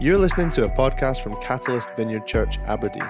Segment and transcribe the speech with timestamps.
[0.00, 3.02] You're listening to a podcast from Catalyst Vineyard Church, Aberdeen.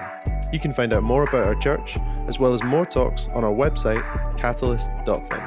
[0.51, 1.95] You can find out more about our church,
[2.27, 4.03] as well as more talks, on our website,
[4.37, 5.39] catalyst.fin.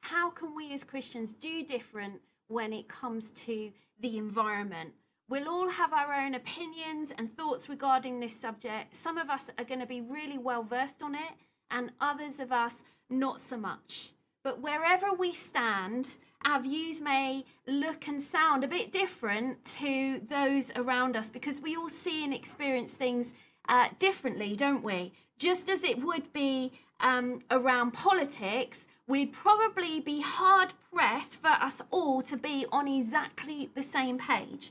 [0.00, 2.14] How can we as Christians do different
[2.48, 3.70] when it comes to
[4.00, 4.94] the environment?
[5.28, 8.96] We'll all have our own opinions and thoughts regarding this subject.
[8.96, 11.34] Some of us are going to be really well versed on it,
[11.74, 14.12] and others of us not so much.
[14.42, 20.70] But wherever we stand, our views may look and sound a bit different to those
[20.76, 23.34] around us because we all see and experience things
[23.68, 25.12] uh, differently, don't we?
[25.38, 31.82] Just as it would be um, around politics, we'd probably be hard pressed for us
[31.90, 34.70] all to be on exactly the same page.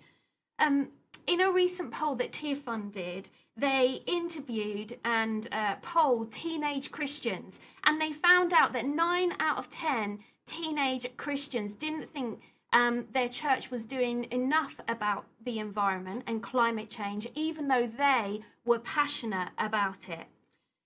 [0.59, 0.89] Um,
[1.27, 8.01] in a recent poll that Tearfund did, they interviewed and uh, polled teenage Christians, and
[8.01, 12.41] they found out that nine out of 10 teenage Christians didn't think
[12.73, 18.41] um, their church was doing enough about the environment and climate change, even though they
[18.65, 20.25] were passionate about it.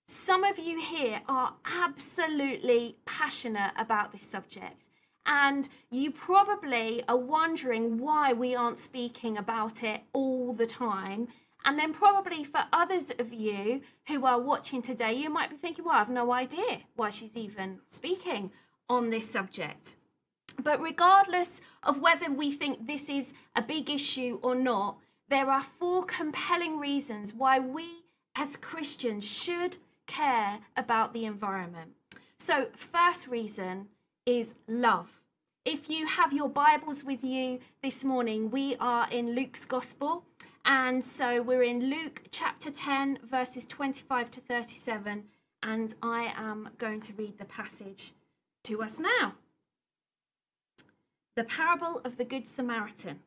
[0.06, 4.88] Some of you here are absolutely passionate about this subject,
[5.24, 11.28] and you probably are wondering why we aren't speaking about it all the time
[11.64, 15.84] and then, probably for others of you who are watching today, you might be thinking,
[15.84, 18.50] well, I have no idea why she's even speaking
[18.88, 19.96] on this subject.
[20.62, 25.64] But regardless of whether we think this is a big issue or not, there are
[25.78, 31.92] four compelling reasons why we as Christians should care about the environment.
[32.38, 33.88] So, first reason
[34.24, 35.10] is love.
[35.64, 40.24] If you have your Bibles with you this morning, we are in Luke's Gospel
[40.68, 45.24] and so we're in Luke chapter 10, verses 25 to 37,
[45.62, 48.12] and I am going to read the passage
[48.64, 49.32] to us now.
[51.36, 53.20] The parable of the Good Samaritan.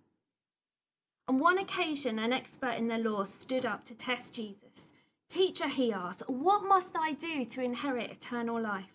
[1.27, 4.93] On one occasion, an expert in the law stood up to test Jesus.
[5.27, 8.93] Teacher, he asked, What must I do to inherit eternal life?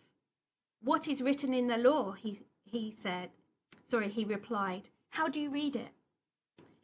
[0.84, 2.12] What is written in the law?
[2.12, 3.30] He, he said.
[3.88, 4.88] Sorry, he replied.
[5.08, 5.88] How do you read it?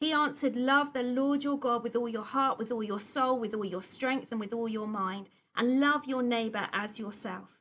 [0.02, 3.38] He answered, Love the Lord your God with all your heart, with all your soul,
[3.38, 7.60] with all your strength, and with all your mind, and love your neighbor as yourself.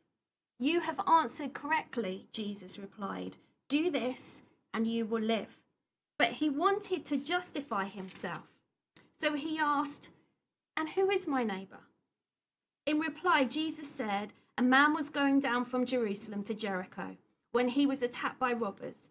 [0.58, 3.38] You have answered correctly, Jesus replied.
[3.70, 4.42] Do this,
[4.74, 5.60] and you will live.
[6.18, 8.48] But he wanted to justify himself.
[9.20, 10.10] So he asked,
[10.76, 11.82] And who is my neighbor?
[12.88, 17.18] In reply, Jesus said, A man was going down from Jerusalem to Jericho
[17.52, 19.11] when he was attacked by robbers.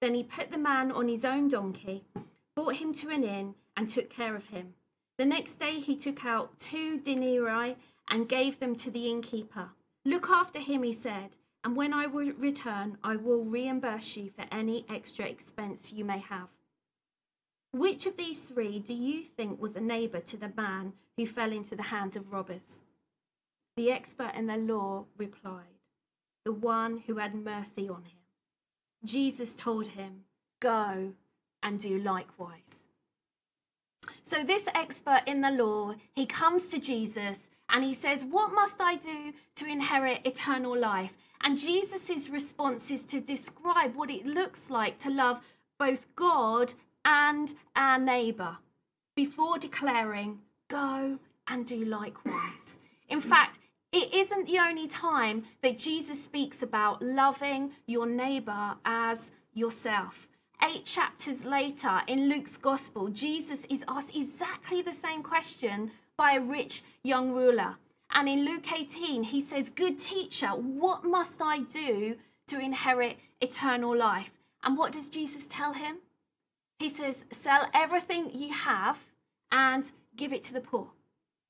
[0.00, 2.04] Then he put the man on his own donkey,
[2.54, 4.74] brought him to an inn, and took care of him.
[5.18, 7.76] The next day he took out two denarii
[8.08, 9.70] and gave them to the innkeeper.
[10.04, 14.84] Look after him, he said, and when I return, I will reimburse you for any
[14.88, 16.48] extra expense you may have.
[17.72, 21.52] Which of these three do you think was a neighbor to the man who fell
[21.52, 22.82] into the hands of robbers?
[23.76, 25.80] The expert in the law replied,
[26.44, 28.25] The one who had mercy on him.
[29.06, 30.24] Jesus told him,
[30.60, 31.12] Go
[31.62, 32.60] and do likewise.
[34.24, 38.80] So, this expert in the law, he comes to Jesus and he says, What must
[38.80, 41.12] I do to inherit eternal life?
[41.42, 45.40] And Jesus' response is to describe what it looks like to love
[45.78, 46.72] both God
[47.04, 48.56] and our neighbor
[49.14, 51.18] before declaring, Go
[51.48, 52.78] and do likewise.
[53.08, 53.58] In fact,
[53.96, 60.28] it isn't the only time that Jesus speaks about loving your neighbor as yourself.
[60.62, 66.42] Eight chapters later in Luke's gospel, Jesus is asked exactly the same question by a
[66.42, 67.76] rich young ruler.
[68.10, 72.16] And in Luke 18, he says, Good teacher, what must I do
[72.48, 74.30] to inherit eternal life?
[74.62, 75.96] And what does Jesus tell him?
[76.78, 78.98] He says, Sell everything you have
[79.50, 80.88] and give it to the poor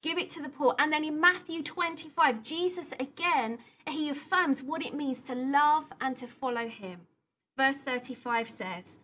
[0.03, 0.75] give it to the poor.
[0.79, 3.59] And then in Matthew 25, Jesus again,
[3.89, 7.01] he affirms what it means to love and to follow him.
[7.57, 8.99] Verse 35 says,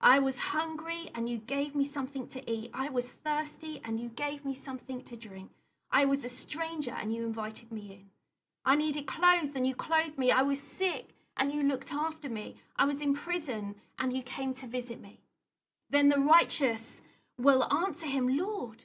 [0.00, 2.70] I was hungry and you gave me something to eat.
[2.72, 5.50] I was thirsty and you gave me something to drink.
[5.90, 8.04] I was a stranger and you invited me in.
[8.64, 10.30] I needed clothes and you clothed me.
[10.30, 12.56] I was sick and you looked after me.
[12.76, 15.20] I was in prison, and you came to visit me.
[15.88, 17.02] Then the righteous
[17.38, 18.84] will answer him, Lord,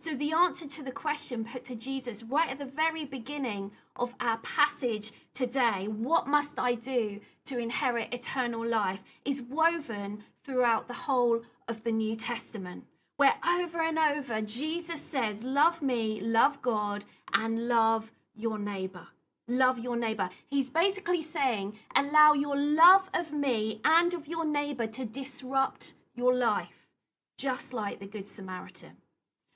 [0.00, 4.14] So, the answer to the question put to Jesus right at the very beginning of
[4.18, 10.94] our passage today, what must I do to inherit eternal life, is woven throughout the
[10.94, 12.84] whole of the New Testament,
[13.18, 17.04] where over and over Jesus says, Love me, love God,
[17.34, 19.06] and love your neighbor.
[19.48, 20.30] Love your neighbor.
[20.48, 26.34] He's basically saying, Allow your love of me and of your neighbor to disrupt your
[26.34, 26.88] life,
[27.36, 28.96] just like the Good Samaritan.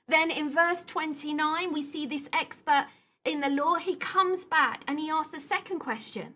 [0.07, 2.87] Then in verse 29, we see this expert
[3.23, 3.75] in the law.
[3.75, 6.33] He comes back and he asks a second question.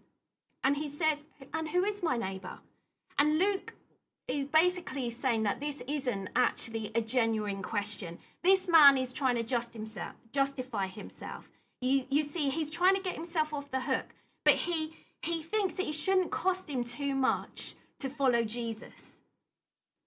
[0.63, 2.59] And he says, And who is my neighbor?
[3.17, 3.75] And Luke
[4.27, 8.17] is basically saying that this isn't actually a genuine question.
[8.43, 11.49] This man is trying to just himself, justify himself.
[11.81, 14.05] You, you see, he's trying to get himself off the hook,
[14.43, 19.08] but he, he thinks that it shouldn't cost him too much to follow Jesus.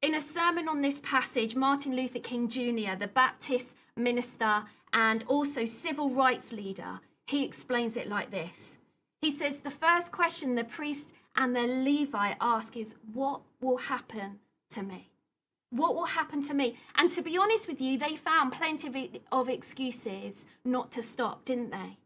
[0.03, 5.65] In a sermon on this passage, Martin Luther King Jr., the Baptist minister and also
[5.65, 8.79] civil rights leader, he explains it like this.
[9.21, 14.41] He says, The first question the priest and the Levi ask is, What will happen
[14.71, 15.09] to me?
[15.71, 16.77] What will happen to me?
[16.97, 18.97] And to be honest with you, they found plenty of,
[19.31, 21.97] of excuses not to stop, didn't they?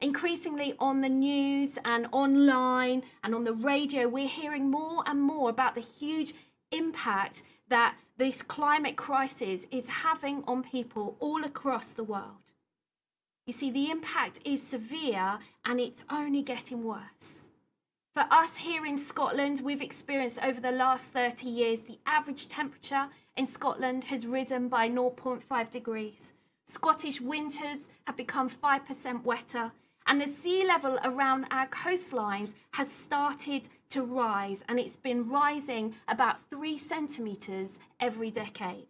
[0.00, 5.50] Increasingly on the news and online and on the radio, we're hearing more and more
[5.50, 6.32] about the huge
[6.72, 12.52] impact that this climate crisis is having on people all across the world.
[13.46, 17.48] You see, the impact is severe and it's only getting worse.
[18.14, 23.08] For us here in Scotland, we've experienced over the last 30 years the average temperature
[23.36, 26.34] in Scotland has risen by 0.5 degrees.
[26.66, 29.72] Scottish winters have become 5% wetter,
[30.06, 35.94] and the sea level around our coastlines has started to rise, and it's been rising
[36.08, 38.86] about three centimetres every decade.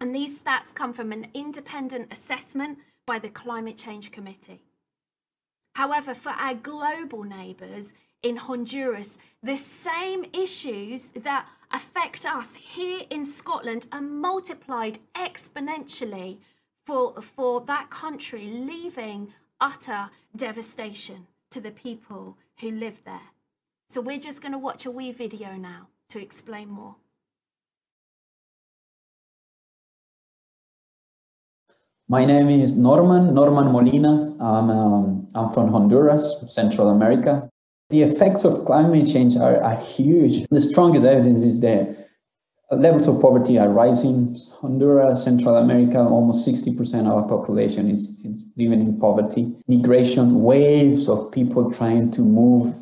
[0.00, 4.62] And these stats come from an independent assessment by the Climate Change Committee.
[5.74, 7.92] However, for our global neighbours
[8.22, 16.38] in Honduras, the same issues that affect us here in Scotland are multiplied exponentially
[16.86, 23.30] for, for that country, leaving utter devastation to the people who live there.
[23.90, 26.94] So we're just going to watch a wee video now to explain more.
[32.08, 34.36] My name is Norman, Norman Molina.
[34.38, 37.50] I'm, um, I'm from Honduras, Central America.
[37.88, 40.46] The effects of climate change are, are huge.
[40.50, 41.96] The strongest evidence is there
[42.70, 44.36] levels of poverty are rising.
[44.60, 49.56] Honduras, Central America, almost 60% of our population is, is living in poverty.
[49.66, 52.72] Migration waves of people trying to move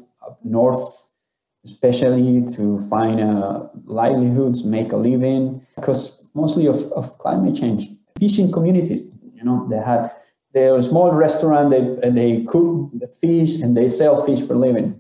[0.44, 1.12] north,
[1.64, 7.88] especially to find uh, livelihoods, make a living, because mostly of, of climate change.
[8.18, 9.02] Fishing communities,
[9.34, 10.10] you know, they had
[10.52, 14.98] their small restaurant, they, they cook the fish and they sell fish for living.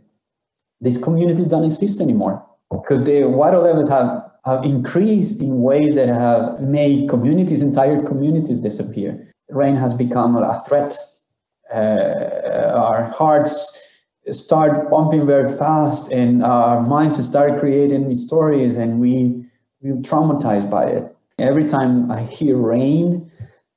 [0.80, 6.08] These communities don't exist anymore because the water levels have have increased in ways that
[6.08, 9.34] have made communities, entire communities disappear.
[9.50, 10.96] Rain has become a threat.
[11.72, 13.52] Uh, our hearts
[14.32, 19.44] start pumping very fast and our minds start creating stories and we,
[19.80, 21.16] we're traumatized by it.
[21.38, 23.30] Every time I hear rain,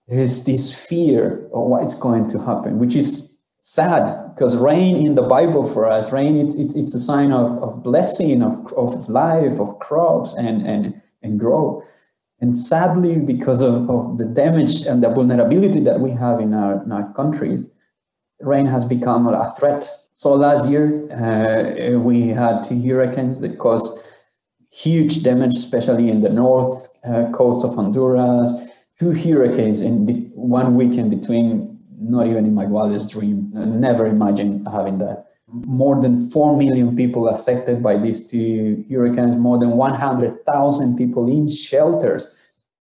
[0.08, 5.22] there's this fear of what's going to happen, which is sad because rain in the
[5.22, 9.60] Bible for us, rain it's it's, it's a sign of, of blessing, of, of life,
[9.60, 11.84] of crops and and and grow.
[12.41, 16.84] And sadly, because of, of the damage and the vulnerability that we have in our,
[16.84, 17.67] in our countries,
[18.39, 19.88] rain has become a threat.
[20.21, 24.05] So last year, uh, we had two hurricanes that caused
[24.69, 28.51] huge damage, especially in the north uh, coast of Honduras.
[28.99, 33.51] Two hurricanes in one weekend between not even in my wildest dream.
[33.57, 35.25] I never imagined having that.
[35.47, 41.49] More than 4 million people affected by these two hurricanes, more than 100,000 people in
[41.49, 42.27] shelters.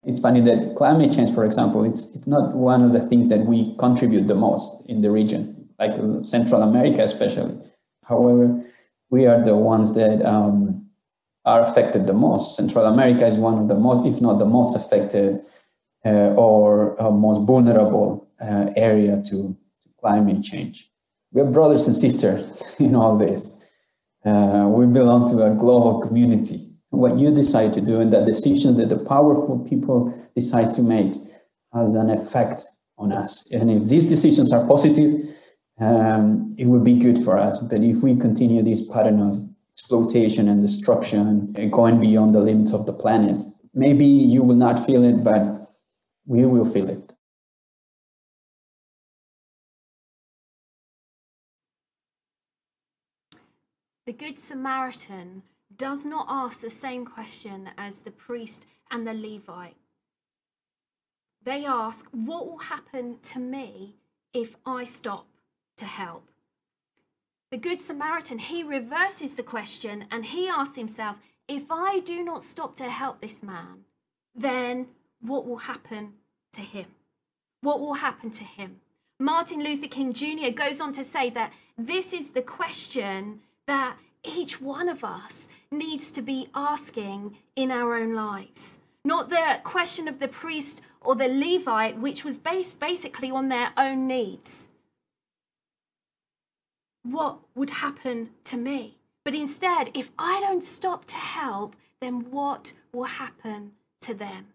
[0.05, 3.45] It's funny that climate change, for example, it's, it's not one of the things that
[3.45, 7.57] we contribute the most in the region, like Central America especially.
[8.03, 8.63] However,
[9.09, 10.87] we are the ones that um,
[11.45, 12.57] are affected the most.
[12.57, 15.39] Central America is one of the most, if not the most affected
[16.05, 20.89] uh, or uh, most vulnerable uh, area to, to, climate change.
[21.31, 23.53] We're brothers and sisters in all this.
[24.25, 26.69] Uh, we belong to a global community.
[26.89, 31.13] What you decide to do and the decisions that the powerful people decide to make
[31.73, 32.63] has an effect
[32.97, 33.49] on us.
[33.51, 35.25] And if these decisions are positive,
[35.79, 37.57] um, it would be good for us.
[37.59, 39.37] But if we continue this pattern of
[39.73, 43.43] exploitation and destruction and going beyond the limits of the planet,
[43.73, 45.69] maybe you will not feel it, but
[46.25, 47.13] we will feel it.
[54.05, 55.43] The Good Samaritan
[55.75, 59.75] does not ask the same question as the priest and the Levite.
[61.43, 63.95] They ask, What will happen to me
[64.33, 65.27] if I stop
[65.77, 66.23] to help?
[67.49, 71.15] The Good Samaritan, he reverses the question and he asks himself,
[71.47, 73.85] If I do not stop to help this man,
[74.35, 74.87] then
[75.21, 76.13] what will happen
[76.53, 76.87] to him?
[77.61, 78.81] What will happen to him?
[79.19, 80.51] Martin Luther King Jr.
[80.53, 86.11] goes on to say that this is the question that each one of us needs
[86.11, 88.79] to be asking in our own lives.
[89.03, 93.71] Not the question of the priest or the Levite, which was based basically on their
[93.77, 94.66] own needs.
[97.03, 98.97] What would happen to me?
[99.23, 104.47] But instead, if I don't stop to help, then what will happen to them?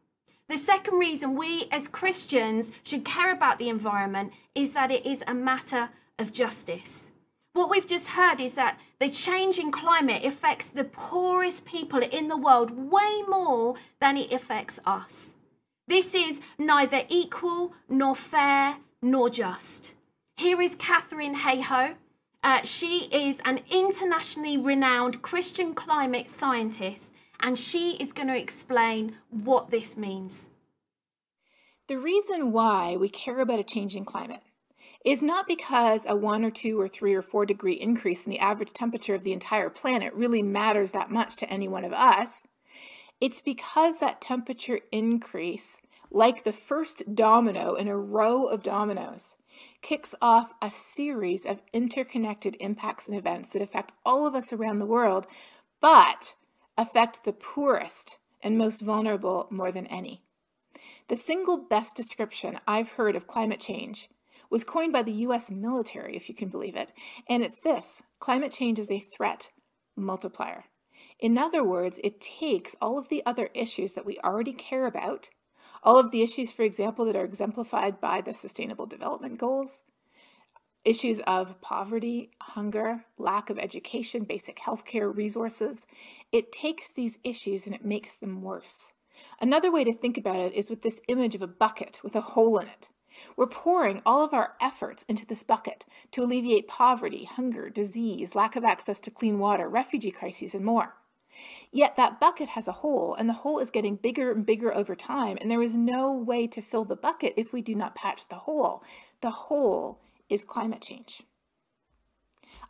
[0.49, 5.23] The second reason we as Christians should care about the environment is that it is
[5.27, 7.11] a matter of justice.
[7.55, 12.37] What we've just heard is that the changing climate affects the poorest people in the
[12.37, 15.35] world way more than it affects us.
[15.87, 19.95] This is neither equal nor fair nor just.
[20.37, 21.95] Here is Katharine Hayhoe.
[22.43, 29.17] Uh, she is an internationally renowned Christian climate scientist, and she is going to explain
[29.31, 30.51] what this means.
[31.89, 34.41] The reason why we care about a changing climate
[35.05, 38.39] is not because a one or two or three or four degree increase in the
[38.39, 42.43] average temperature of the entire planet really matters that much to any one of us.
[43.21, 45.81] It's because that temperature increase,
[46.11, 49.37] like the first domino in a row of dominoes,
[49.81, 54.79] kicks off a series of interconnected impacts and events that affect all of us around
[54.79, 55.27] the world,
[55.81, 56.35] but
[56.77, 60.23] affect the poorest and most vulnerable more than any.
[61.09, 64.09] The single best description I've heard of climate change
[64.51, 66.93] was coined by the US military, if you can believe it.
[67.29, 69.51] And it's this climate change is a threat
[69.97, 70.65] multiplier.
[71.19, 75.31] In other words, it takes all of the other issues that we already care about,
[75.83, 79.83] all of the issues, for example, that are exemplified by the Sustainable Development Goals,
[80.85, 85.87] issues of poverty, hunger, lack of education, basic healthcare resources.
[86.33, 88.93] It takes these issues and it makes them worse.
[89.41, 92.21] Another way to think about it is with this image of a bucket with a
[92.21, 92.89] hole in it.
[93.37, 98.57] We're pouring all of our efforts into this bucket to alleviate poverty, hunger, disease, lack
[98.57, 100.95] of access to clean water, refugee crises, and more.
[101.71, 104.95] Yet that bucket has a hole, and the hole is getting bigger and bigger over
[104.95, 108.29] time, and there is no way to fill the bucket if we do not patch
[108.29, 108.83] the hole.
[109.21, 111.23] The hole is climate change.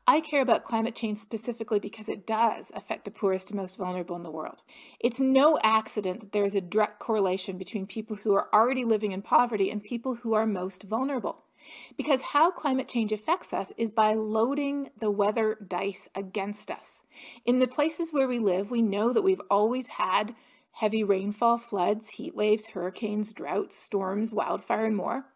[0.07, 4.17] I care about climate change specifically because it does affect the poorest and most vulnerable
[4.17, 4.63] in the world.
[4.99, 9.13] It's no accident that there is a direct correlation between people who are already living
[9.13, 11.45] in poverty and people who are most vulnerable.
[11.97, 17.03] Because how climate change affects us is by loading the weather dice against us.
[17.45, 20.35] In the places where we live, we know that we've always had
[20.73, 25.27] heavy rainfall, floods, heat waves, hurricanes, droughts, storms, wildfire, and more.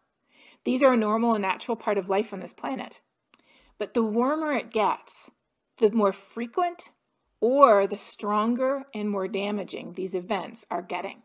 [0.63, 3.01] These are a normal and natural part of life on this planet.
[3.77, 5.29] But the warmer it gets,
[5.77, 6.89] the more frequent
[7.39, 11.21] or the stronger and more damaging these events are getting.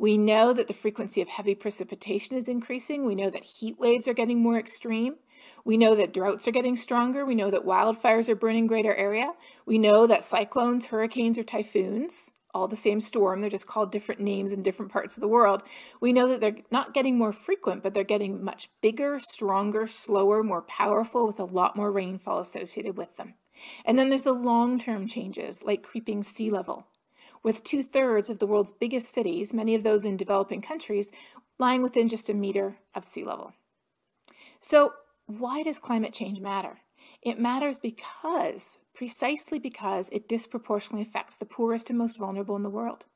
[0.00, 3.04] We know that the frequency of heavy precipitation is increasing.
[3.04, 5.16] We know that heat waves are getting more extreme.
[5.62, 7.26] We know that droughts are getting stronger.
[7.26, 9.34] We know that wildfires are burning greater area.
[9.66, 14.22] We know that cyclones, hurricanes, or typhoons all the same storm, they're just called different
[14.22, 15.62] names in different parts of the world.
[16.00, 20.42] We know that they're not getting more frequent, but they're getting much bigger, stronger, slower,
[20.42, 23.34] more powerful, with a lot more rainfall associated with them.
[23.84, 26.86] And then there's the long term changes, like creeping sea level.
[27.42, 31.10] With two thirds of the world's biggest cities, many of those in developing countries,
[31.58, 33.54] lying within just a meter of sea level.
[34.58, 34.92] So,
[35.26, 36.80] why does climate change matter?
[37.22, 42.68] It matters because precisely because it disproportionately affects the poorest and most vulnerable in the
[42.68, 43.06] world.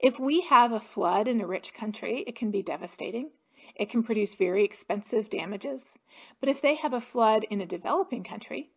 [0.00, 3.30] If we have a flood in a rich country, it can be devastating.
[3.74, 5.96] It can produce very expensive damages.
[6.40, 8.70] But if they have a flood in a developing country,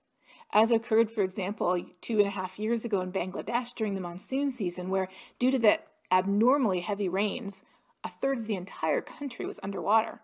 [0.53, 4.51] as occurred, for example, two and a half years ago in Bangladesh during the monsoon
[4.51, 5.07] season, where
[5.39, 5.79] due to the
[6.11, 7.63] abnormally heavy rains,
[8.03, 10.21] a third of the entire country was underwater.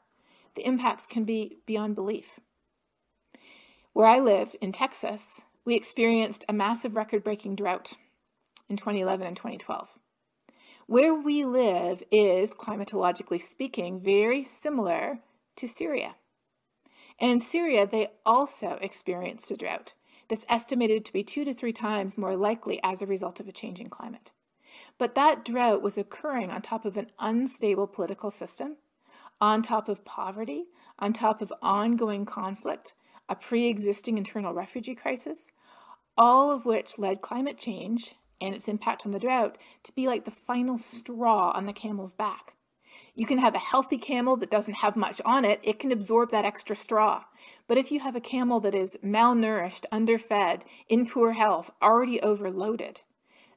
[0.55, 2.39] The impacts can be beyond belief.
[3.93, 7.93] Where I live in Texas, we experienced a massive record breaking drought
[8.69, 9.98] in 2011 and 2012.
[10.88, 15.19] Where we live is, climatologically speaking, very similar
[15.57, 16.15] to Syria.
[17.19, 19.93] And in Syria, they also experienced a drought
[20.27, 23.51] that's estimated to be two to three times more likely as a result of a
[23.51, 24.31] changing climate.
[24.98, 28.77] But that drought was occurring on top of an unstable political system,
[29.39, 30.65] on top of poverty,
[31.00, 32.93] on top of ongoing conflict,
[33.29, 35.51] a pre existing internal refugee crisis,
[36.17, 40.25] all of which led climate change and its impact on the drought to be like
[40.25, 42.57] the final straw on the camel's back.
[43.17, 46.29] You can have a healthy camel that doesn't have much on it, it can absorb
[46.29, 47.24] that extra straw.
[47.67, 53.01] But if you have a camel that is malnourished, underfed, in poor health, already overloaded,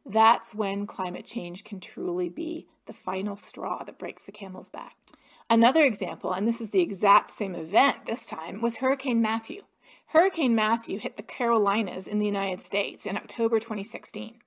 [0.06, 4.96] that's when climate change can truly be the final straw that breaks the camel's back.
[5.50, 9.64] Another example, and this is the exact same event this time, was Hurricane Matthew.
[10.06, 14.38] Hurricane Matthew hit the Carolinas in the United States in October 2016.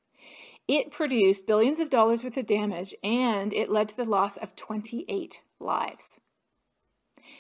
[0.68, 4.56] It produced billions of dollars worth of damage and it led to the loss of
[4.56, 6.20] 28 lives.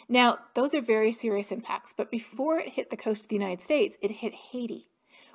[0.10, 3.62] Now, those are very serious impacts, but before it hit the coast of the United
[3.62, 4.90] States, it hit Haiti,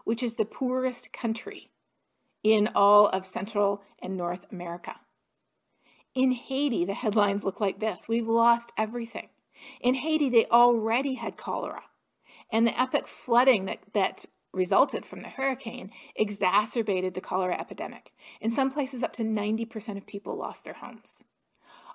[0.05, 1.71] which is the poorest country
[2.43, 4.97] in all of Central and North America.
[6.15, 9.29] In Haiti, the headlines look like this We've lost everything.
[9.81, 11.85] In Haiti, they already had cholera.
[12.51, 18.13] And the epic flooding that, that resulted from the hurricane exacerbated the cholera epidemic.
[18.41, 21.25] In some places, up to 90% of people lost their homes.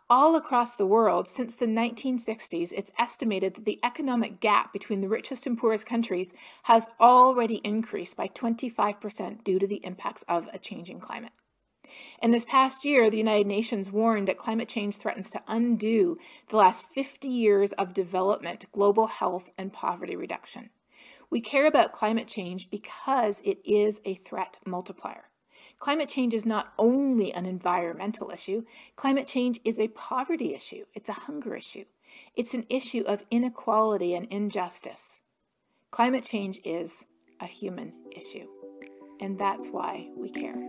[0.09, 5.07] All across the world, since the 1960s, it's estimated that the economic gap between the
[5.07, 6.33] richest and poorest countries
[6.63, 11.31] has already increased by 25% due to the impacts of a changing climate.
[12.21, 16.17] In this past year, the United Nations warned that climate change threatens to undo
[16.49, 20.69] the last 50 years of development, global health, and poverty reduction.
[21.33, 25.31] We care about climate change because it is a threat multiplier.
[25.79, 28.65] Climate change is not only an environmental issue,
[28.95, 31.85] climate change is a poverty issue, it's a hunger issue,
[32.35, 35.23] it's an issue of inequality and injustice.
[35.89, 37.07] Climate change is
[37.41, 38.47] a human issue,
[39.19, 40.61] and that's why we care.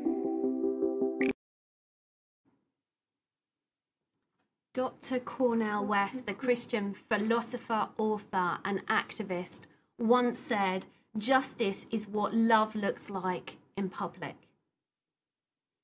[4.73, 5.21] Dr.
[5.21, 9.67] Cornel West, the Christian philosopher, author, and activist,
[9.99, 14.35] once said, Justice is what love looks like in public.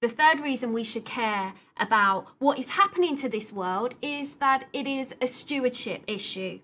[0.00, 4.64] The third reason we should care about what is happening to this world is that
[4.72, 6.58] it is a stewardship issue.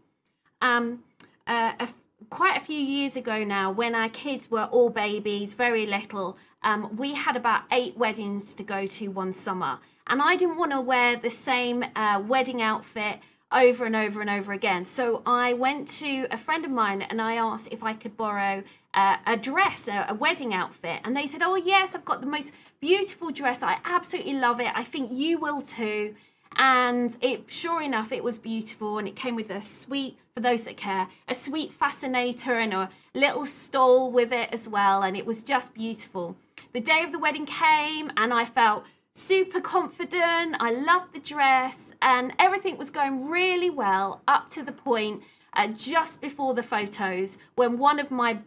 [0.63, 1.05] Um,
[1.47, 1.89] uh, a,
[2.31, 6.97] quite a few years ago now, when our kids were all babies, very little, um,
[6.97, 9.79] we had about eight weddings to go to one summer.
[10.07, 13.19] And I didn't want to wear the same uh, wedding outfit
[13.53, 14.85] over and over and over again.
[14.85, 18.63] So I went to a friend of mine and I asked if I could borrow
[18.95, 21.01] uh, a dress, a, a, wedding outfit.
[21.05, 23.63] And they said, Oh, yes, I've got the most beautiful dress.
[23.63, 24.73] I absolutely love it.
[24.75, 26.15] I think you will too.
[26.57, 30.65] And it, sure enough, it was beautiful and it came with a sweet, for those
[30.65, 35.03] that care, a sweet fascinator and a little stole with it as well.
[35.03, 36.35] And it was just beautiful.
[36.73, 38.85] The day of the wedding came and I felt
[39.17, 40.57] super confident.
[40.61, 45.23] I loved the dress, and everything was going really well up to the point
[45.55, 48.39] uh, just before the photos when one of my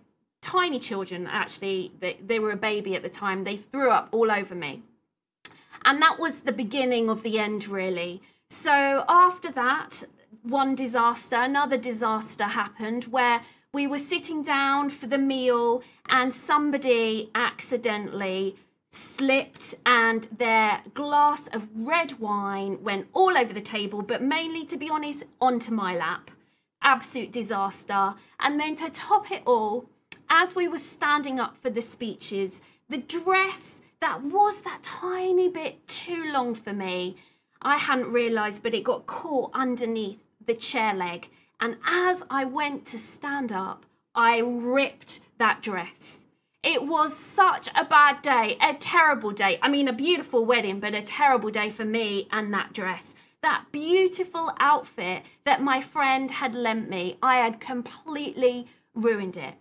[0.42, 4.32] tiny children actually they, they were a baby at the time they threw up all
[4.32, 4.82] over me
[5.84, 10.02] and that was the beginning of the end really so after that
[10.44, 13.42] one disaster another disaster happened where
[13.74, 18.56] we were sitting down for the meal and somebody accidentally
[18.92, 24.78] slipped and their glass of red wine went all over the table, but mainly, to
[24.78, 26.32] be honest, onto my lap.
[26.82, 28.16] Absolute disaster.
[28.40, 29.90] And then to top it all,
[30.30, 35.86] as we were standing up for the speeches, the dress that was that tiny bit
[35.88, 37.18] too long for me,
[37.62, 41.30] I hadn't realised, but it got caught underneath the chair leg.
[41.60, 46.24] And as I went to stand up, I ripped that dress.
[46.62, 49.60] It was such a bad day, a terrible day.
[49.62, 53.16] I mean, a beautiful wedding, but a terrible day for me and that dress.
[53.42, 59.54] That beautiful outfit that my friend had lent me, I had completely ruined it.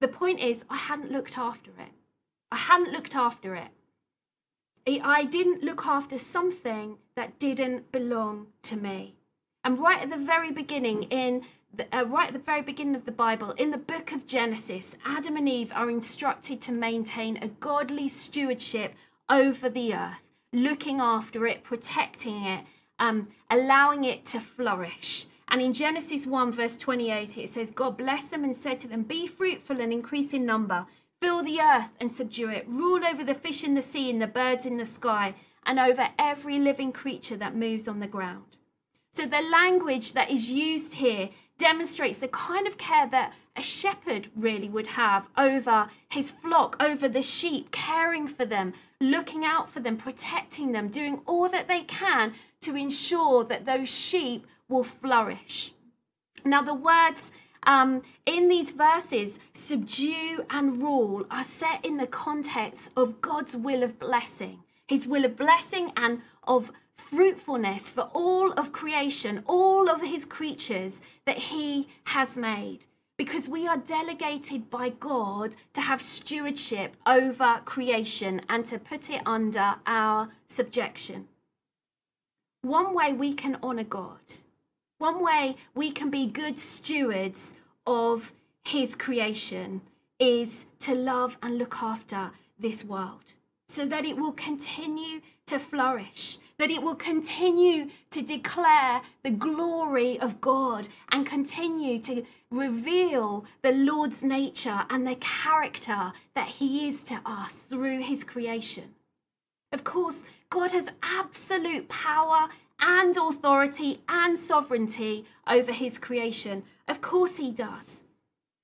[0.00, 1.92] The point is, I hadn't looked after it.
[2.50, 3.68] I hadn't looked after it.
[4.86, 9.14] I didn't look after something that didn't belong to me.
[9.62, 11.42] And right at the very beginning, in
[11.92, 15.36] uh, right at the very beginning of the Bible, in the book of Genesis, Adam
[15.36, 18.94] and Eve are instructed to maintain a godly stewardship
[19.28, 22.64] over the earth, looking after it, protecting it,
[22.98, 25.26] um, allowing it to flourish.
[25.50, 29.02] And in Genesis 1, verse 28, it says, God blessed them and said to them,
[29.02, 30.86] Be fruitful and increase in number,
[31.20, 34.26] fill the earth and subdue it, rule over the fish in the sea and the
[34.26, 38.56] birds in the sky, and over every living creature that moves on the ground.
[39.10, 44.28] So the language that is used here demonstrates the kind of care that a shepherd
[44.36, 49.80] really would have over his flock, over the sheep, caring for them, looking out for
[49.80, 55.72] them, protecting them, doing all that they can to ensure that those sheep will flourish.
[56.44, 57.32] Now, the words
[57.64, 63.82] um, in these verses, subdue and rule, are set in the context of God's will
[63.82, 70.02] of blessing, his will of blessing and of fruitfulness for all of creation, all of
[70.02, 72.84] his creatures that he has made.
[73.16, 79.22] Because we are delegated by God to have stewardship over creation and to put it
[79.26, 81.26] under our subjection.
[82.62, 84.20] One way we can honor God
[84.98, 87.54] one way we can be good stewards
[87.86, 88.32] of
[88.64, 89.80] His creation
[90.18, 93.32] is to love and look after this world
[93.68, 100.18] so that it will continue to flourish, that it will continue to declare the glory
[100.20, 107.02] of God and continue to reveal the Lord's nature and the character that He is
[107.04, 108.94] to us through His creation.
[109.72, 112.48] Of course, God has absolute power
[112.80, 116.62] and authority and sovereignty over his creation.
[116.86, 118.02] Of course, he does.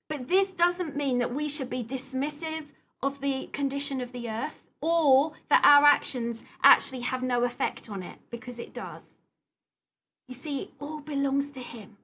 [0.09, 2.65] But this doesn't mean that we should be dismissive
[3.03, 8.03] of the condition of the earth or that our actions actually have no effect on
[8.03, 9.03] it, because it does.
[10.27, 11.97] You see, it all belongs to him.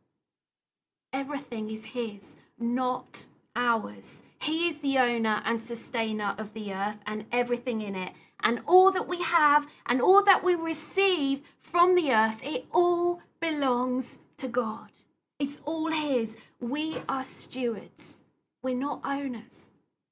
[1.14, 4.24] Everything is his, not ours.
[4.40, 8.14] He is the owner and sustainer of the earth and everything in it
[8.44, 13.22] and all that we have and all that we receive from the earth, it all
[13.40, 14.90] belongs to God.
[15.38, 16.36] It's all His.
[16.60, 18.16] We are stewards.
[18.64, 19.71] We're not owners.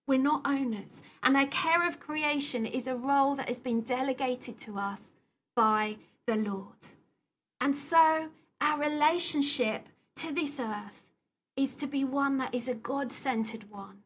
[0.10, 1.04] We're not owners.
[1.22, 5.00] And our care of creation is a role that has been delegated to us
[5.56, 6.84] by the Lord.
[7.62, 11.04] And so our relationship to this earth
[11.56, 14.00] is to be one that is a God centered one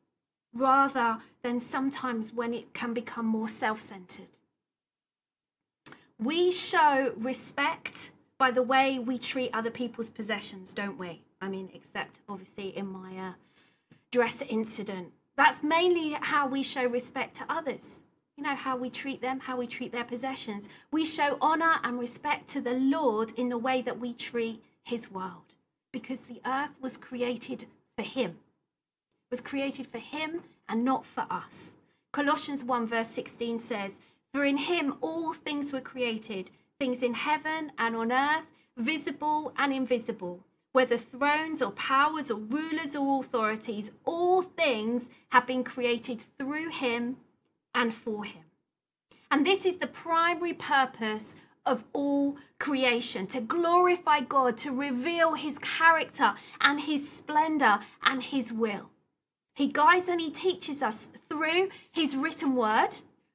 [0.53, 4.27] rather than sometimes when it can become more self centered.
[6.19, 11.21] We show respect by the way we treat other people's possessions, don't we?
[11.39, 13.33] I mean, except obviously in my uh,
[14.11, 15.13] dress incident.
[15.35, 17.99] That's mainly how we show respect to others.
[18.37, 20.67] You know, how we treat them, how we treat their possessions.
[20.91, 25.11] We show honor and respect to the Lord in the way that we treat his
[25.11, 25.55] world
[25.91, 27.65] because the earth was created
[27.95, 28.37] for him
[29.33, 31.73] was created for him and not for us.
[32.11, 33.99] Colossians 1, verse 16 says,
[34.31, 38.45] For in him all things were created, things in heaven and on earth,
[38.77, 40.39] visible and invisible,
[40.73, 47.15] whether thrones or powers or rulers or authorities, all things have been created through him
[47.73, 48.43] and for him.
[49.31, 55.57] And this is the primary purpose of all creation to glorify God, to reveal his
[55.59, 58.89] character and his splendor and his will.
[59.55, 62.89] He guides and He teaches us through His written word,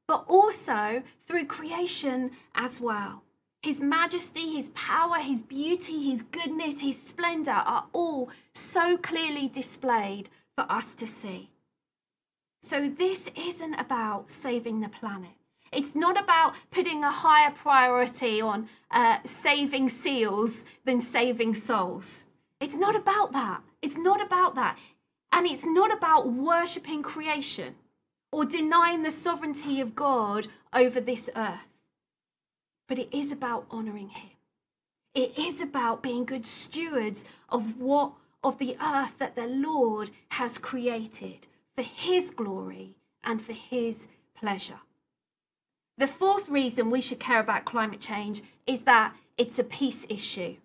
[0.06, 3.22] but also through creation as well.
[3.62, 10.28] His majesty, His power, His beauty, His goodness, His splendor are all so clearly displayed
[10.54, 11.50] for us to see.
[12.62, 15.30] So, this isn't about saving the planet.
[15.72, 22.24] It's not about putting a higher priority on uh, saving seals than saving souls.
[22.60, 23.62] It's not about that.
[23.82, 24.78] It's not about that.
[25.30, 27.74] And it's not about worshipping creation
[28.32, 31.67] or denying the sovereignty of God over this earth,
[32.88, 34.30] but it is about honoring Him.
[35.14, 40.58] It is about being good stewards of what of the earth that the Lord has
[40.58, 41.46] created
[41.76, 44.80] for His glory and for His pleasure.
[45.98, 50.56] The fourth reason we should care about climate change is that it's a peace issue.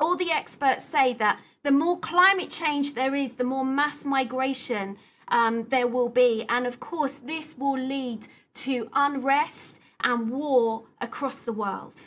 [0.00, 4.96] All the experts say that the more climate change there is, the more mass migration
[5.28, 6.46] um, there will be.
[6.48, 12.00] And of course, this will lead to unrest and war across the world.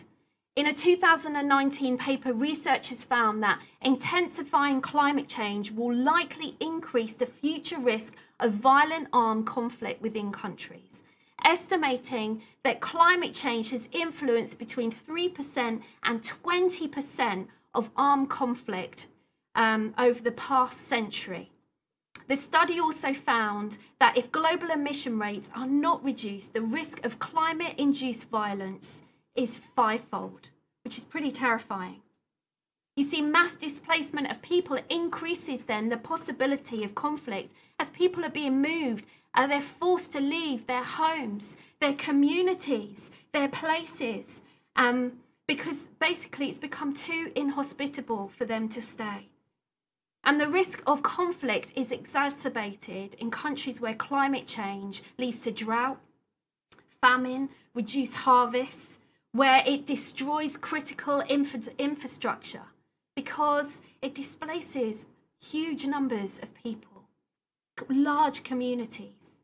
[0.55, 7.79] In a 2019 paper, researchers found that intensifying climate change will likely increase the future
[7.79, 11.03] risk of violent armed conflict within countries,
[11.43, 19.07] estimating that climate change has influenced between 3% and 20% of armed conflict
[19.55, 21.51] um, over the past century.
[22.27, 27.19] The study also found that if global emission rates are not reduced, the risk of
[27.19, 29.03] climate induced violence
[29.35, 30.49] is fivefold,
[30.83, 32.01] which is pretty terrifying.
[32.95, 38.29] You see, mass displacement of people increases then the possibility of conflict as people are
[38.29, 39.05] being moved.
[39.33, 44.41] Uh, they're forced to leave their homes, their communities, their places,
[44.77, 45.11] um,
[45.45, 49.27] because basically it's become too inhospitable for them to stay.
[50.25, 55.99] And the risk of conflict is exacerbated in countries where climate change leads to drought,
[56.99, 58.99] famine, reduced harvests,
[59.33, 62.63] where it destroys critical infra- infrastructure
[63.15, 65.05] because it displaces
[65.39, 67.03] huge numbers of people,
[67.89, 69.35] large communities.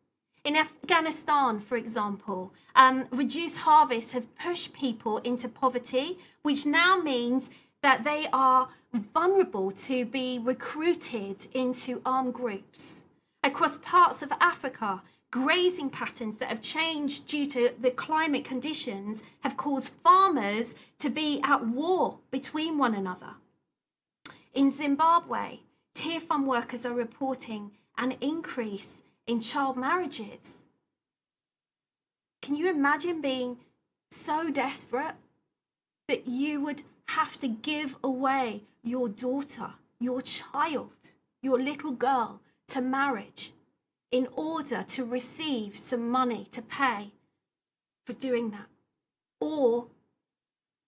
[0.44, 7.52] In Afghanistan, for example, um, reduced harvests have pushed people into poverty, which now means
[7.84, 13.04] that they are vulnerable to be recruited into armed groups.
[13.44, 19.58] Across parts of Africa, grazing patterns that have changed due to the climate conditions have
[19.58, 23.34] caused farmers to be at war between one another.
[24.54, 25.60] In Zimbabwe,
[25.96, 30.62] Tearfund workers are reporting an increase in child marriages.
[32.41, 33.58] Can you imagine being
[34.12, 35.15] so desperate
[36.08, 36.84] that you would
[37.15, 39.69] have to give away your daughter,
[40.00, 40.91] your child,
[41.41, 43.54] your little girl to marriage
[44.12, 47.12] in order to receive some money to pay
[48.06, 48.67] for doing that.
[49.39, 49.88] Or,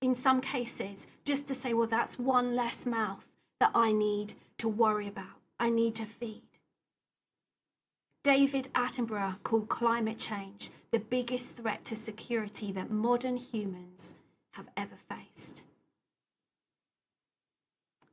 [0.02, 3.26] in some cases, just to say, well, that's one less mouth
[3.60, 6.42] that I need to worry about, I need to feed.
[8.24, 14.16] David Attenborough called climate change the biggest threat to security that modern humans
[14.52, 15.63] have ever faced.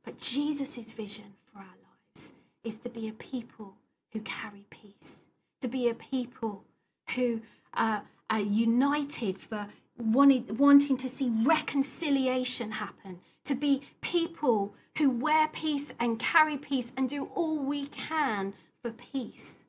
[0.03, 2.33] But Jesus' vision for our lives
[2.63, 3.75] is to be a people
[4.11, 5.15] who carry peace,
[5.61, 6.63] to be a people
[7.15, 7.41] who
[7.73, 15.47] uh, are united for wanting, wanting to see reconciliation happen, to be people who wear
[15.49, 19.63] peace and carry peace and do all we can for peace.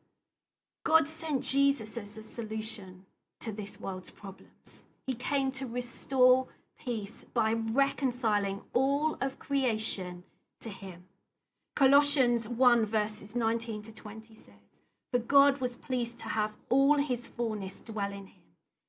[0.85, 3.05] God sent Jesus as a solution
[3.41, 4.85] to this world's problems.
[5.07, 6.47] He came to restore
[6.79, 10.25] peace by reconciling all of creation
[10.61, 11.05] to him.
[11.75, 14.55] Colossians 1 verses 19 to 20 says,
[15.11, 18.43] For God was pleased to have all his fullness dwell in him,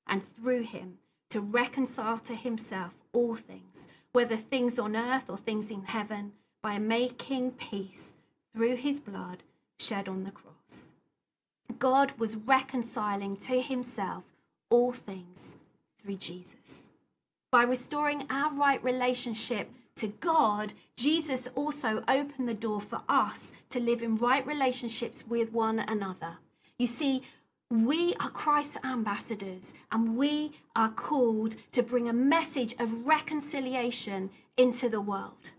[0.08, 0.98] and through him
[1.30, 6.78] to reconcile to himself all things, whether things on earth or things in heaven, by
[6.78, 8.18] making peace
[8.54, 9.44] through his blood
[9.80, 10.92] shed on the cross.
[11.80, 14.24] God was reconciling to himself
[14.70, 15.56] all things
[16.02, 16.83] through Jesus.
[17.54, 23.80] By restoring our right relationship to God, Jesus also opened the door for us to
[23.80, 26.40] live in right relationships with one another.
[26.80, 27.22] You see,
[27.70, 34.90] we are Christ's ambassadors and we are called to bring a message of reconciliation into
[34.90, 35.52] the world.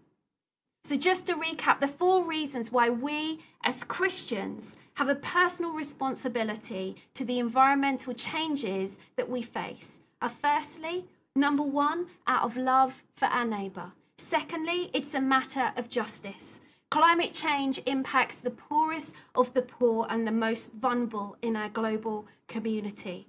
[0.83, 6.97] So, just to recap, the four reasons why we as Christians have a personal responsibility
[7.15, 11.05] to the environmental changes that we face are firstly,
[11.37, 13.93] number one, out of love for our neighbour.
[14.19, 16.61] Secondly, it's a matter of justice.
[16.91, 22.27] Climate change impacts the poorest of the poor and the most vulnerable in our global
[22.47, 23.27] community.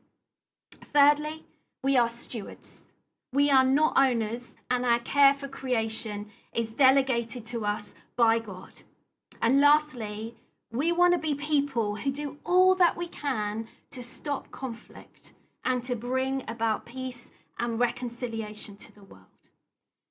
[0.94, 1.46] Thirdly,
[1.84, 2.82] we are stewards.
[3.34, 8.84] We are not owners, and our care for creation is delegated to us by God.
[9.41, 10.36] And lastly,
[10.72, 15.84] we want to be people who do all that we can to stop conflict and
[15.84, 19.26] to bring about peace and reconciliation to the world.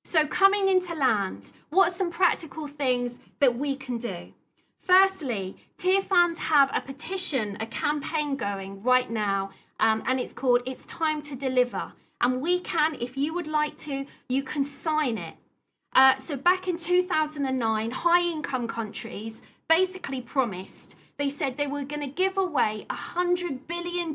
[0.04, 4.32] So, coming into land, what are some practical things that we can do?
[4.80, 10.84] Firstly, Tearfund have a petition, a campaign going right now, um, and it's called It's
[10.84, 11.92] Time to Deliver.
[12.20, 15.34] And we can, if you would like to, you can sign it.
[15.94, 22.00] Uh, so, back in 2009, high income countries basically promised, they said they were going
[22.00, 24.14] to give away $100 billion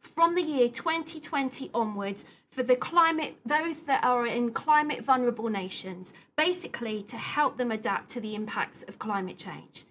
[0.00, 6.12] from the year 2020 onwards for the climate, those that are in climate vulnerable nations,
[6.36, 9.84] basically to help them adapt to the impacts of climate change.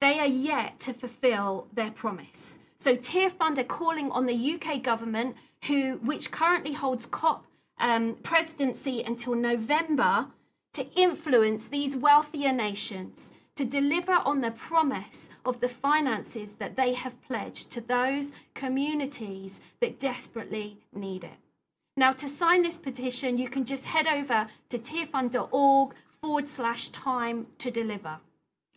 [0.00, 2.58] They are yet to fulfill their promise.
[2.78, 7.44] So Tearfund are calling on the UK government, who which currently holds COP
[7.78, 10.26] um, presidency until November,
[10.74, 16.94] to influence these wealthier nations to deliver on the promise of the finances that they
[16.94, 21.38] have pledged to those communities that desperately need it.
[21.94, 25.92] Now, to sign this petition, you can just head over to tearfund.org
[26.22, 28.16] forward slash time to deliver.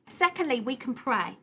[0.08, 1.38] Secondly, we can pray.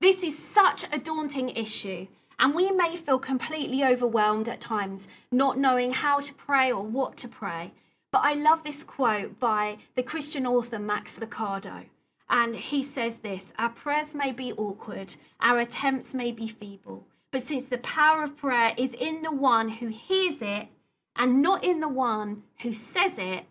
[0.00, 2.06] This is such a daunting issue,
[2.38, 7.16] and we may feel completely overwhelmed at times, not knowing how to pray or what
[7.16, 7.72] to pray.
[8.12, 11.86] But I love this quote by the Christian author Max Lucado.
[12.34, 17.42] And he says this Our prayers may be awkward, our attempts may be feeble, but
[17.42, 20.66] since the power of prayer is in the one who hears it
[21.14, 23.44] and not in the one who says it,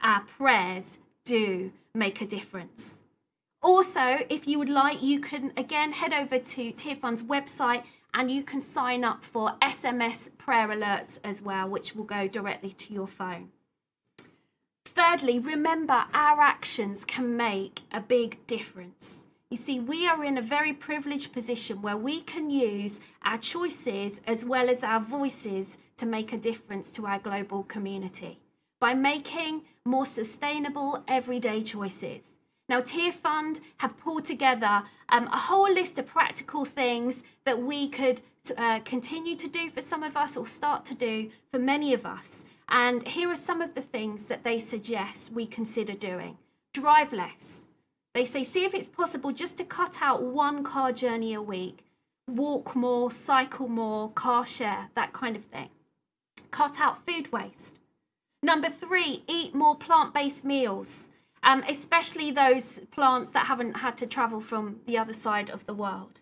[0.00, 3.00] our prayers do make a difference.
[3.62, 7.82] Also, if you would like, you can again head over to Tearfund's website
[8.14, 12.70] and you can sign up for SMS prayer alerts as well, which will go directly
[12.74, 13.50] to your phone.
[14.94, 19.26] Thirdly, remember our actions can make a big difference.
[19.50, 24.20] You see, we are in a very privileged position where we can use our choices
[24.26, 28.40] as well as our voices to make a difference to our global community
[28.80, 32.22] by making more sustainable everyday choices.
[32.68, 38.22] Now, Tearfund have pulled together um, a whole list of practical things that we could
[38.56, 42.06] uh, continue to do for some of us or start to do for many of
[42.06, 42.44] us.
[42.70, 46.38] And here are some of the things that they suggest we consider doing
[46.72, 47.62] drive less.
[48.14, 51.84] They say, see if it's possible just to cut out one car journey a week,
[52.28, 55.68] walk more, cycle more, car share, that kind of thing.
[56.50, 57.78] Cut out food waste.
[58.42, 61.08] Number three, eat more plant based meals,
[61.42, 65.74] um, especially those plants that haven't had to travel from the other side of the
[65.74, 66.20] world.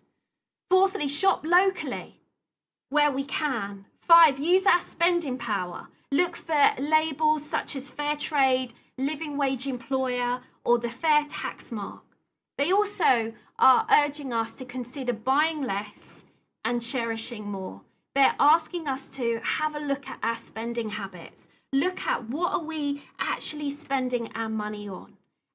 [0.69, 2.19] Fourthly, shop locally
[2.89, 3.85] where we can.
[4.01, 5.87] Five, use our spending power.
[6.11, 12.01] Look for labels such as fair trade, living wage employer, or the fair tax mark.
[12.57, 16.25] They also are urging us to consider buying less
[16.65, 17.81] and cherishing more.
[18.15, 21.43] They're asking us to have a look at our spending habits.
[21.71, 25.13] Look at what are we actually spending our money on?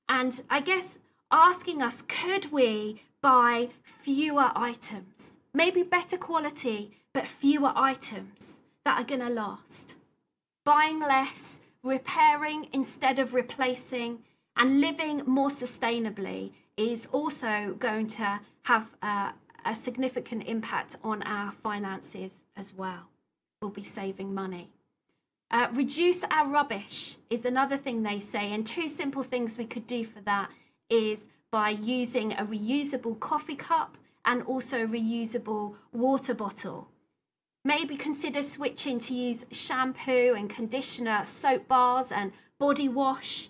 [0.09, 1.01] And I guess
[1.33, 5.37] asking us, could we buy fewer items?
[5.53, 9.97] Maybe better quality, but fewer items that are going to last
[10.64, 14.18] buying less, repairing instead of replacing,
[14.57, 19.33] and living more sustainably is also going to have a,
[19.64, 23.09] a significant impact on our finances as well.
[23.61, 24.70] We'll be saving money.
[25.50, 29.87] Uh, reduce our rubbish is another thing they say, and two simple things we could
[29.87, 30.50] do for that
[30.88, 36.88] is by using a reusable coffee cup and also a reusable water bottle.
[37.64, 43.48] Maybe consider switching to use shampoo and conditioner, soap bars and body wash.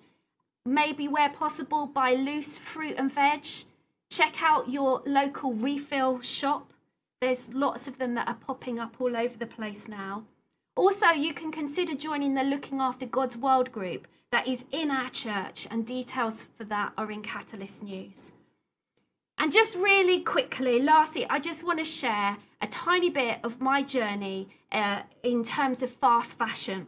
[0.64, 3.44] Maybe where possible, buy loose fruit and veg.
[4.10, 6.72] Check out your local refill shop.
[7.20, 10.24] There's lots of them that are popping up all over the place now.
[10.76, 15.10] Also, you can consider joining the Looking After God's World group that is in our
[15.10, 18.32] church, and details for that are in Catalyst News.
[19.38, 23.82] And just really quickly, lastly, I just want to share a tiny bit of my
[23.82, 26.86] journey uh, in terms of fast fashion.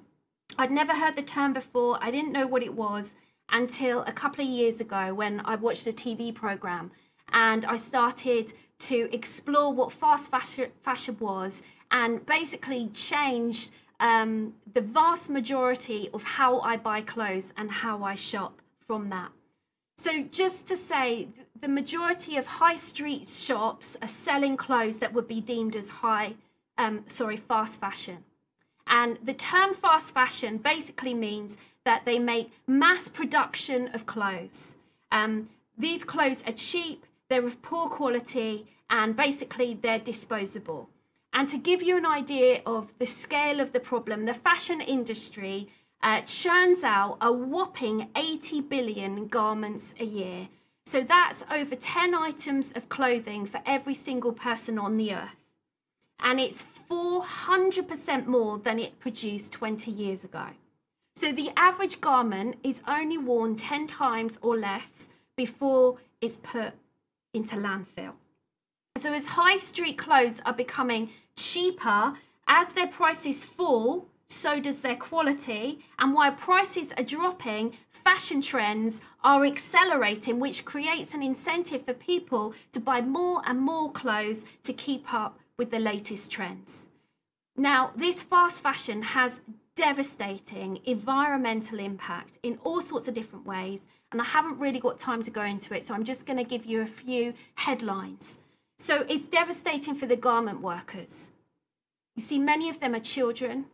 [0.57, 3.15] I'd never heard the term before, I didn't know what it was
[3.51, 6.91] until a couple of years ago when I watched a TV program
[7.35, 8.55] and I started
[8.89, 16.61] to explore what fast fashion, was and basically changed um, the vast majority of how
[16.61, 19.31] I buy clothes and how I shop from that.
[19.99, 21.29] So, just to say,
[21.61, 26.35] the majority of high street shops are selling clothes that would be deemed as high,
[26.77, 28.19] um, sorry, fast fashion.
[28.87, 34.77] And the term fast fashion basically means that they make mass production of clothes.
[35.13, 40.89] Um, these clothes are cheap, they're of poor quality, and basically they're disposable.
[41.33, 45.69] And to give you an idea of the scale of the problem, the fashion industry
[46.03, 50.49] uh, churns out a whopping 80 billion garments a year.
[50.87, 55.37] So that's over 10 items of clothing for every single person on the earth.
[56.21, 60.47] And it's 400% more than it produced 20 years ago.
[61.17, 66.73] So the average garment is only worn 10 times or less before it's put
[67.35, 68.13] into landfill.
[68.99, 72.15] So as high street clothes are becoming cheaper,
[72.49, 75.81] as their prices fall, so does their quality.
[75.99, 82.55] And while prices are dropping, fashion trends are accelerating, which creates an incentive for people
[82.73, 86.89] to buy more and more clothes to keep up with the latest trends.
[87.57, 89.41] Now, this fast fashion has
[89.77, 93.81] devastating environmental impact in all sorts of different ways.
[94.13, 96.45] And I haven't really got time to go into it, so I'm just going to
[96.45, 98.39] give you a few headlines.
[98.79, 101.31] So it's devastating for the garment workers.
[102.15, 103.67] You see, many of them are children,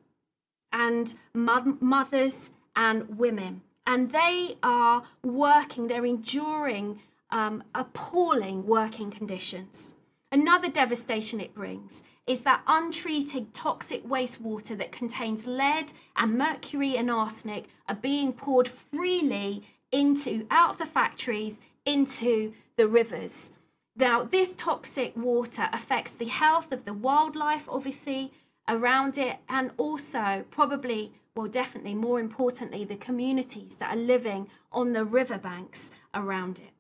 [0.73, 3.63] and mothers and women.
[3.87, 7.01] and they are working, they're enduring
[7.31, 9.95] um, appalling working conditions.
[10.31, 17.11] Another devastation it brings is that untreated toxic wastewater that contains lead and mercury and
[17.11, 23.51] arsenic are being poured freely into out of the factories into the rivers.
[23.97, 28.33] Now, this toxic water affects the health of the wildlife, obviously,
[28.69, 34.93] around it, and also, probably, well, definitely, more importantly, the communities that are living on
[34.93, 36.73] the riverbanks around it.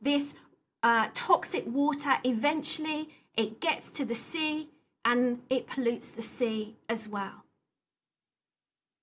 [0.00, 0.34] This
[0.82, 4.68] uh, toxic water eventually it gets to the sea
[5.04, 7.44] and it pollutes the sea as well.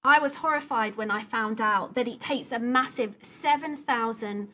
[0.03, 4.49] I was horrified when I found out that it takes a massive 7,000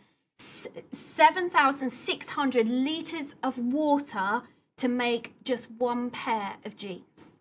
[0.91, 4.43] 7,600 litres of water
[4.80, 7.38] to make just one pair of jeans.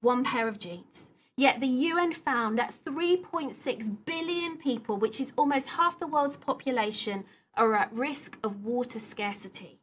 [0.00, 1.10] One pair of jeans.
[1.36, 7.24] Yet the UN found that 3.6 billion people, which is almost half the world's population,
[7.56, 9.78] are at risk of water scarcity.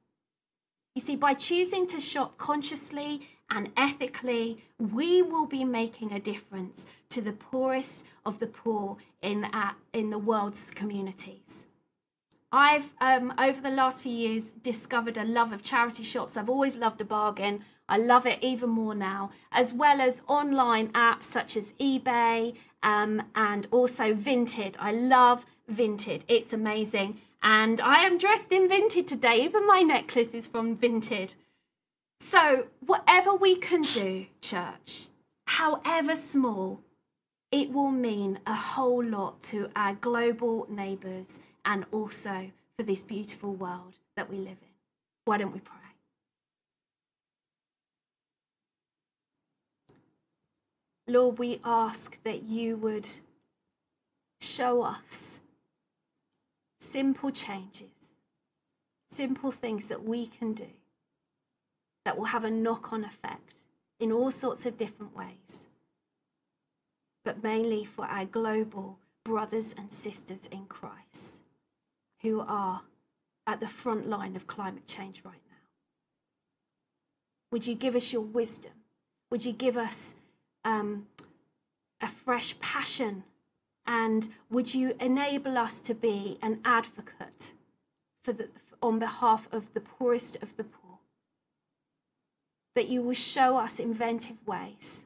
[0.96, 6.86] You see, by choosing to shop consciously and ethically, we will be making a difference
[7.10, 11.66] to the poorest of the poor in, uh, in the world's communities.
[12.52, 16.36] I've, um, over the last few years, discovered a love of charity shops.
[16.36, 17.64] I've always loved a bargain.
[17.88, 23.22] I love it even more now, as well as online apps such as eBay um,
[23.36, 24.76] and also Vinted.
[24.80, 27.20] I love Vinted, it's amazing.
[27.42, 29.44] And I am dressed in Vinted today.
[29.44, 31.36] Even my necklace is from Vinted.
[32.20, 35.08] So, whatever we can do, church,
[35.48, 36.82] however small,
[37.52, 43.54] it will mean a whole lot to our global neighbours and also for this beautiful
[43.54, 44.70] world that we live in.
[45.26, 45.76] Why don't we pray?
[51.08, 53.08] Lord, we ask that you would
[54.42, 55.40] show us
[56.80, 57.88] simple changes,
[59.12, 60.68] simple things that we can do
[62.06, 63.56] that will have a knock on effect
[64.00, 65.66] in all sorts of different ways,
[67.26, 71.39] but mainly for our global brothers and sisters in Christ
[72.22, 72.82] who are
[73.48, 75.58] at the front line of climate change right now.
[77.52, 78.72] Would you give us your wisdom?
[79.32, 80.14] Would you give us
[80.64, 81.08] um,
[82.02, 83.24] a fresh passion
[83.86, 87.54] and would you enable us to be an advocate
[88.24, 88.50] for the,
[88.84, 91.00] on behalf of the poorest of the poor?
[92.76, 95.02] That you will show us inventive ways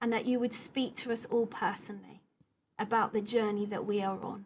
[0.00, 2.20] and that you would speak to us all personally
[2.78, 4.44] about the journey that we are on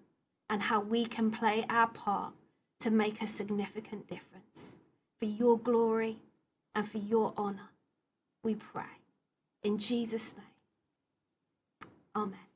[0.50, 2.32] and how we can play our part
[2.80, 4.76] to make a significant difference
[5.18, 6.18] for your glory
[6.74, 7.70] and for your honor.
[8.42, 8.84] We pray.
[9.62, 11.90] In Jesus' name.
[12.14, 12.47] Amen.